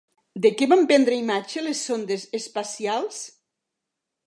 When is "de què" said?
0.45-0.67